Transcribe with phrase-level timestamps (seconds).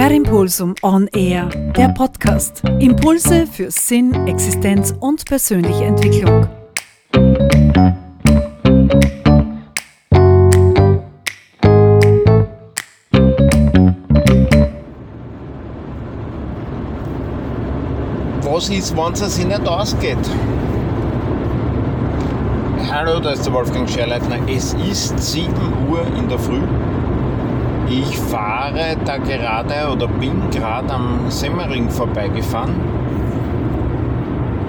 [0.00, 2.62] Per Impulsum On Air, der Podcast.
[2.78, 6.48] Impulse für Sinn, Existenz und persönliche Entwicklung.
[18.40, 20.16] Was ist, wenn es sich nicht ausgeht?
[22.90, 24.38] Hallo, da ist der Wolfgang Scherleitner.
[24.48, 25.52] Es ist 7
[25.90, 26.62] Uhr in der Früh.
[27.92, 32.76] Ich fahre da gerade oder bin gerade am Semmering vorbeigefahren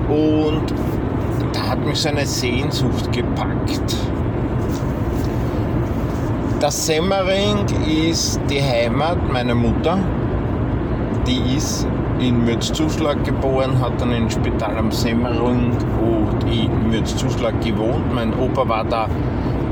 [0.09, 0.73] und
[1.53, 3.95] da hat mich so eine Sehnsucht gepackt.
[6.59, 9.99] Das Semmering ist die Heimat meiner Mutter.
[11.27, 11.85] Die ist
[12.19, 18.11] in Mürzzuschlag geboren, hat dann im Spital am Semmering und in Mürzzuschlag gewohnt.
[18.15, 19.07] Mein Opa war da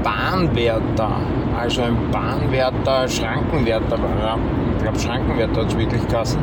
[0.04, 1.12] Bahnwärter,
[1.58, 4.38] also ein Bahnwärter, Schrankenwärter war er.
[4.78, 6.40] Ich glaube, Schrankenwärter hat es wirklich geheißen.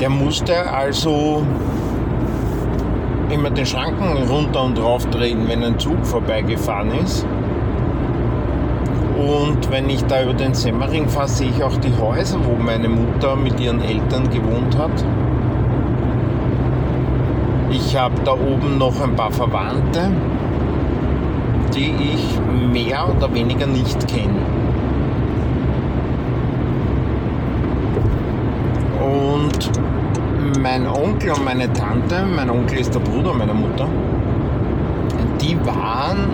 [0.00, 1.44] Der musste also
[3.30, 7.26] immer den Schranken runter und rauf drehen, wenn ein Zug vorbeigefahren ist.
[9.16, 12.88] Und wenn ich da über den Semmering fahre, sehe ich auch die Häuser, wo meine
[12.88, 15.04] Mutter mit ihren Eltern gewohnt hat.
[17.70, 20.10] Ich habe da oben noch ein paar Verwandte,
[21.80, 22.38] die ich
[22.72, 24.40] mehr oder weniger nicht kenne.
[29.00, 29.70] Und
[30.60, 33.88] mein Onkel und meine Tante, mein Onkel ist der Bruder meiner Mutter,
[35.40, 36.28] die waren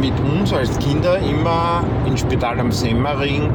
[0.00, 3.50] mit uns als Kinder immer im Spital am Semmering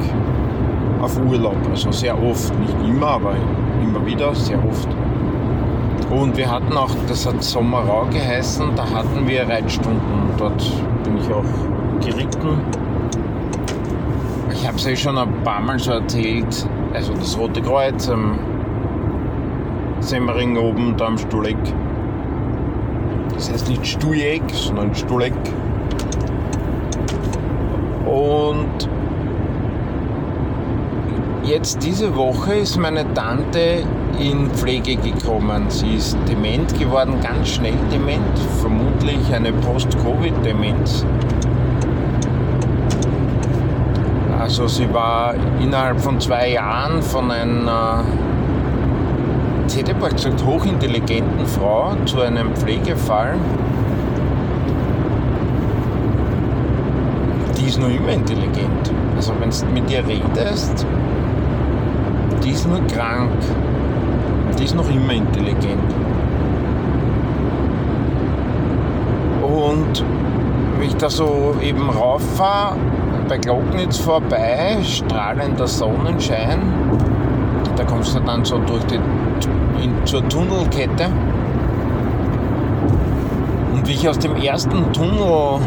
[1.02, 1.56] auf Urlaub.
[1.68, 3.34] Also sehr oft, nicht immer, aber
[3.82, 4.88] immer wieder, sehr oft.
[6.10, 10.30] Und wir hatten auch, das hat Sommerau geheißen, da hatten wir Reitstunden.
[10.38, 10.64] Dort
[11.02, 12.60] bin ich auch geritten.
[14.52, 16.68] Ich habe es euch schon ein paar Mal so erzählt.
[16.94, 18.38] Also das Rote Kreuz am
[20.00, 21.58] Semmering oben, da am Stuleck.
[23.34, 25.34] Das heißt nicht Stujeck, sondern Stuleck.
[28.06, 28.88] Und
[31.42, 33.84] jetzt diese Woche ist meine Tante
[34.18, 35.66] in Pflege gekommen.
[35.68, 41.04] Sie ist dement geworden, ganz schnell dement, vermutlich eine Post-Covid-Demenz.
[44.38, 48.04] Also sie war innerhalb von zwei Jahren von einer,
[49.66, 53.34] ich hätte mal gesagt, hochintelligenten Frau zu einem Pflegefall
[57.66, 58.92] die ist noch immer intelligent.
[59.16, 60.86] Also wenn du mit ihr redest,
[62.44, 63.32] die ist nur krank.
[64.58, 65.94] Die ist noch immer intelligent.
[69.42, 70.04] Und
[70.78, 72.76] wenn ich da so eben rauffahre,
[73.28, 76.60] bei Glocknitz vorbei, strahlender Sonnenschein,
[77.76, 79.00] da kommst du dann so durch die,
[79.82, 81.06] in, zur Tunnelkette.
[83.74, 85.60] Und wie ich aus dem ersten Tunnel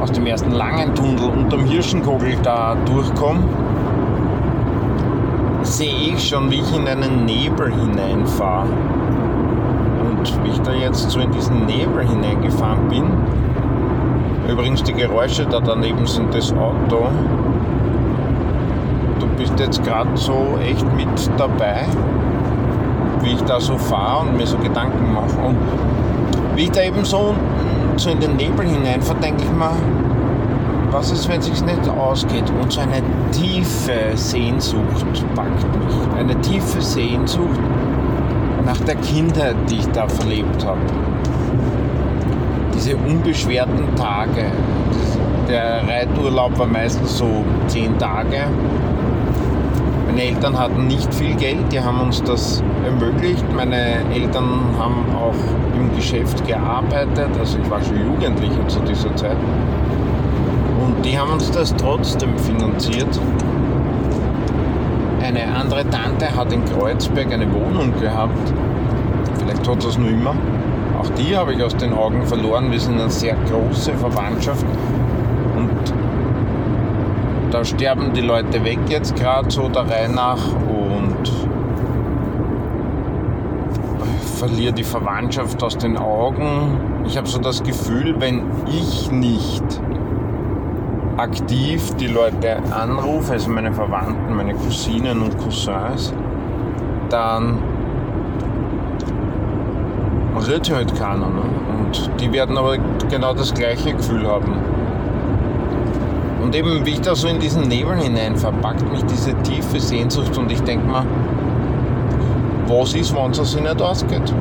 [0.00, 3.42] aus dem ersten langen Tunnel unterm Hirschenkogel da durchkomme,
[5.70, 8.68] sehe ich schon, wie ich in einen Nebel hineinfahre.
[8.68, 13.04] Und wie ich da jetzt so in diesen Nebel hineingefahren bin,
[14.48, 17.08] übrigens die Geräusche da daneben sind das Auto,
[19.20, 21.84] du bist jetzt gerade so echt mit dabei,
[23.22, 25.38] wie ich da so fahre und mir so Gedanken mache.
[25.46, 25.56] Und
[26.56, 27.34] wie ich da eben so
[27.96, 29.72] so in den Nebel hineinfahre, denke ich mir,
[30.90, 32.44] was ist, wenn es sich nicht ausgeht?
[32.60, 33.02] Und so eine
[33.32, 36.18] tiefe Sehnsucht packt mich.
[36.18, 37.58] Eine tiefe Sehnsucht
[38.64, 40.80] nach der Kindheit, die ich da verlebt habe.
[42.74, 44.46] Diese unbeschwerten Tage.
[45.48, 48.44] Der Reiturlaub war meistens so zehn Tage.
[50.06, 53.44] Meine Eltern hatten nicht viel Geld, die haben uns das ermöglicht.
[53.54, 55.34] Meine Eltern haben auch
[55.76, 59.36] im Geschäft gearbeitet, also ich war schon Jugendlicher zu dieser Zeit.
[61.04, 63.18] Die haben uns das trotzdem finanziert.
[65.22, 68.52] Eine andere Tante hat in Kreuzberg eine Wohnung gehabt.
[69.38, 70.34] Vielleicht hat das nur immer.
[71.00, 72.70] Auch die habe ich aus den Augen verloren.
[72.70, 74.66] Wir sind eine sehr große Verwandtschaft.
[75.56, 75.70] Und
[77.50, 81.32] da sterben die Leute weg jetzt gerade so der Reihe nach und
[84.36, 87.04] verliere die Verwandtschaft aus den Augen.
[87.06, 89.80] Ich habe so das Gefühl, wenn ich nicht
[91.20, 96.14] aktiv die Leute anrufe, also meine Verwandten, meine Cousinen und Cousins,
[97.10, 97.58] dann
[100.34, 101.28] rührt sich halt keiner.
[101.28, 101.42] Ne?
[101.78, 102.78] Und die werden aber
[103.10, 104.54] genau das gleiche Gefühl haben.
[106.42, 110.36] Und eben, wie ich da so in diesen Nebel hineinfahre, packt mich diese tiefe Sehnsucht
[110.38, 111.04] und ich denke mir,
[112.66, 114.34] was ist, wenn es sich nicht ausgeht?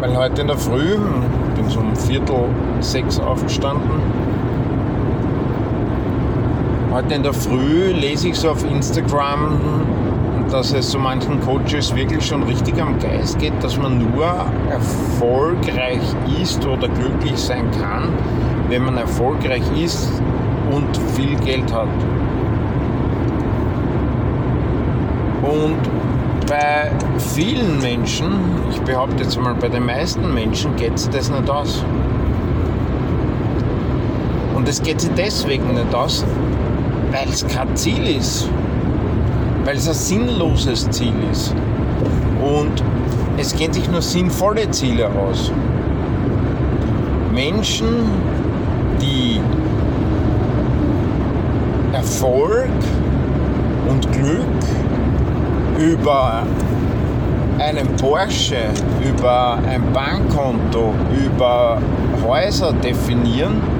[0.00, 2.44] Weil heute in der Früh, ich bin so um Viertel
[2.80, 3.90] sechs aufgestanden,
[6.90, 9.60] heute in der Früh lese ich so auf Instagram,
[10.50, 14.26] dass es so manchen Coaches wirklich schon richtig am Geist geht, dass man nur
[14.68, 16.00] erfolgreich
[16.40, 18.08] ist oder glücklich sein kann,
[18.68, 20.10] wenn man erfolgreich ist
[20.72, 21.88] und viel Geld hat.
[25.42, 25.78] Und
[26.48, 26.90] bei
[27.34, 28.32] vielen Menschen,
[28.70, 31.84] ich behaupte jetzt mal bei den meisten Menschen, geht es das nicht aus.
[34.60, 36.22] Und es geht sich deswegen nicht aus,
[37.12, 38.46] weil es kein Ziel ist.
[39.64, 41.54] Weil es ein sinnloses Ziel ist.
[42.42, 42.84] Und
[43.38, 45.50] es gehen sich nur sinnvolle Ziele aus.
[47.32, 47.88] Menschen,
[49.00, 49.40] die
[51.94, 52.68] Erfolg
[53.88, 54.44] und Glück
[55.78, 56.42] über
[57.58, 58.58] einen Porsche,
[59.08, 60.92] über ein Bankkonto,
[61.24, 61.78] über
[62.22, 63.79] Häuser definieren,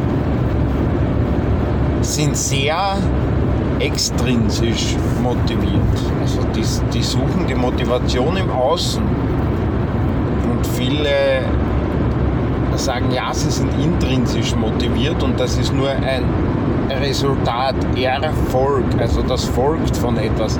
[2.10, 2.98] sind sehr
[3.78, 5.80] extrinsisch motiviert.
[6.20, 9.02] Also die, die suchen die Motivation im Außen.
[9.02, 11.44] Und viele
[12.76, 16.24] sagen, ja, sie sind intrinsisch motiviert und das ist nur ein
[17.00, 20.58] Resultat, Erfolg, also das folgt von etwas.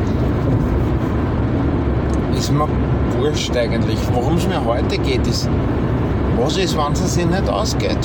[2.36, 2.68] Ist mir
[3.18, 3.98] wurscht eigentlich.
[4.12, 5.48] Worum es mir heute geht, ist,
[6.38, 7.98] was ist, wenn es sich nicht ausgeht?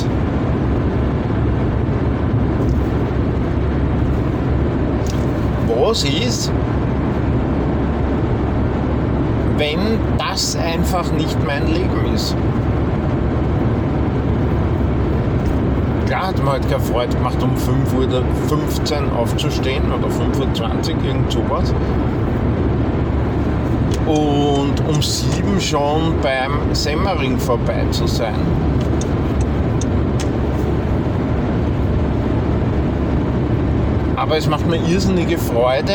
[5.77, 6.51] Was ist,
[9.57, 9.79] wenn
[10.17, 12.35] das einfach nicht mein Leben ist?
[16.07, 21.31] Klar hat mir halt keine Freude gemacht, um 5.15 Uhr aufzustehen oder 5.20 Uhr, irgend
[21.31, 21.73] sowas.
[24.05, 28.35] Und um 7 Uhr schon beim Semmering vorbei zu sein.
[34.25, 35.93] Aber es macht mir irrsinnige Freude,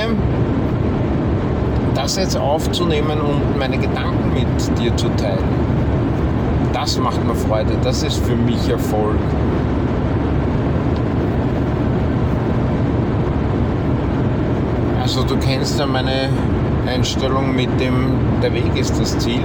[1.96, 5.42] das jetzt aufzunehmen und meine Gedanken mit dir zu teilen.
[6.72, 9.18] Das macht mir Freude, das ist für mich Erfolg.
[15.02, 16.28] Also du kennst ja meine
[16.86, 19.42] Einstellung mit dem, der Weg ist das Ziel.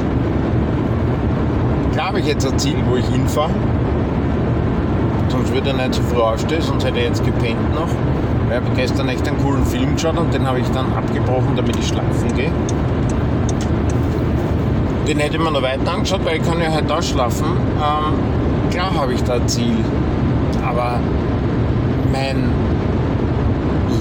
[1.94, 3.50] Klar habe ich jetzt ein Ziel, wo ich hinfahre.
[5.30, 7.90] Sonst würde ich nicht so früh aufstehen, sonst hätte ich jetzt gepennt noch.
[8.48, 11.76] Ich habe gestern echt einen coolen Film geschaut und den habe ich dann abgebrochen, damit
[11.78, 12.52] ich schlafen gehe.
[15.08, 17.46] Den hätte ich mir noch weiter angeschaut, weil ich kann ja halt ausschlafen.
[17.46, 19.78] Ähm, klar habe ich da ein Ziel.
[20.66, 21.00] Aber
[22.12, 22.50] mein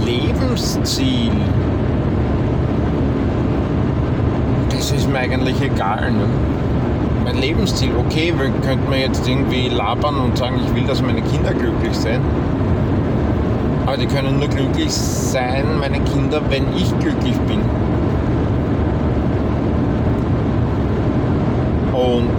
[0.05, 1.33] Lebensziel,
[4.71, 6.13] das ist mir eigentlich egal.
[6.13, 6.27] Ne?
[7.25, 11.53] Mein Lebensziel, okay, wir könnten jetzt irgendwie labern und sagen, ich will, dass meine Kinder
[11.53, 12.21] glücklich sind.
[13.97, 17.61] Die können nur glücklich sein, meine Kinder, wenn ich glücklich bin.
[21.93, 22.31] Und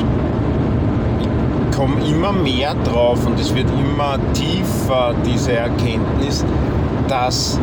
[1.22, 6.44] ich komme immer mehr drauf und es wird immer tiefer, diese Erkenntnis,
[7.08, 7.58] dass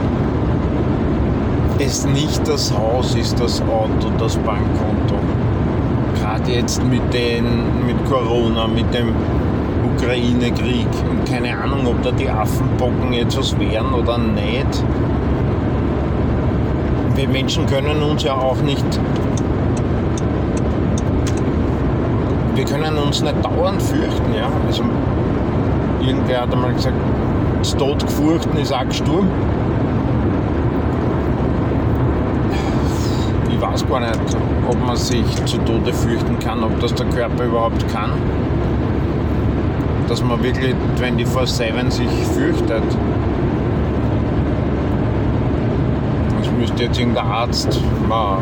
[1.78, 5.16] es nicht das Haus ist, das Auto, das Bankkonto.
[6.18, 7.44] Gerade jetzt mit, den,
[7.86, 9.14] mit Corona, mit dem
[9.84, 14.84] Ukraine-Krieg und keine Ahnung, ob da die Affenbocken jetzt was wären oder nicht.
[17.14, 18.84] Wir Menschen können uns ja auch nicht.
[22.54, 24.48] Wir können uns nicht dauernd fürchten, ja.
[24.66, 24.84] Also
[26.00, 26.96] irgendwer hat einmal gesagt,
[27.58, 29.28] das Tod gefurchten ist auch gestorben.
[33.50, 34.18] Ich weiß gar nicht,
[34.68, 38.10] ob man sich zu Tode fürchten kann, ob das der Körper überhaupt kann.
[40.12, 42.82] Dass man wirklich 24-7 sich fürchtet.
[46.38, 48.36] Das müsste jetzt irgendein Arzt mal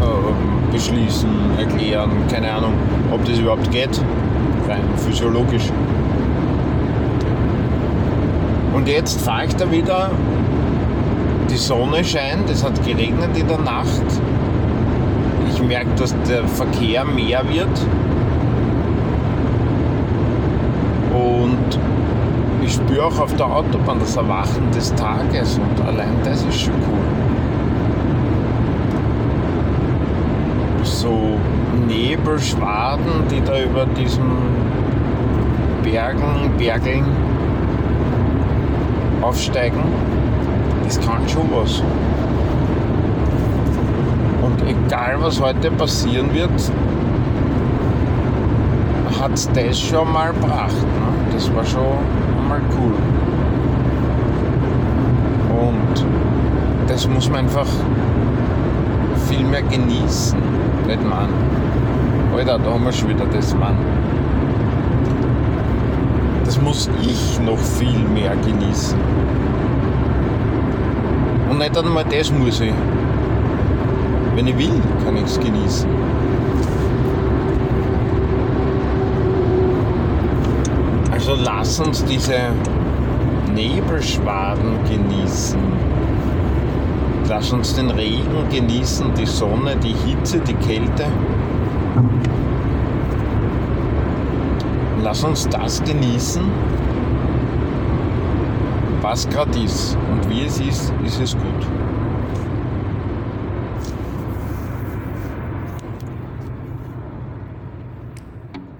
[0.00, 2.72] äh, beschließen, erklären, keine Ahnung,
[3.12, 4.02] ob das überhaupt geht,
[4.68, 5.70] rein physiologisch.
[8.74, 10.10] Und jetzt fahre ich da wieder,
[11.48, 14.02] die Sonne scheint, es hat geregnet in der Nacht.
[15.54, 17.80] Ich merke, dass der Verkehr mehr wird.
[21.18, 21.78] Und
[22.98, 26.98] spüre auch auf der Autobahn das Erwachen des Tages und allein das ist schon cool.
[30.82, 31.38] So
[31.86, 34.32] Nebelschwaden, die da über diesen
[35.84, 37.04] Bergen bergeln
[39.22, 39.82] aufsteigen,
[40.84, 41.82] das kann schon was.
[44.42, 46.50] Und egal was heute passieren wird,
[49.20, 50.72] hat das schon mal gebracht.
[50.72, 51.32] Ne?
[51.32, 51.98] Das war schon
[52.48, 52.94] mal cool.
[55.58, 56.06] Und
[56.86, 57.66] das muss man einfach
[59.28, 60.38] viel mehr genießen.
[60.86, 61.28] Nicht man.
[62.36, 63.76] Alter, da haben wir schon wieder das Mann.
[66.44, 68.98] Das muss ich noch viel mehr genießen.
[71.50, 72.72] Und nicht einmal das muss ich.
[74.34, 75.88] Wenn ich will, kann ich es genießen.
[81.10, 82.50] Also lass uns diese
[83.54, 85.60] Nebelschwaden genießen.
[87.28, 91.06] Lass uns den Regen genießen, die Sonne, die Hitze, die Kälte.
[95.02, 96.42] Lass uns das genießen,
[99.00, 99.96] was gerade ist.
[100.10, 101.77] Und wie es ist, ist es gut.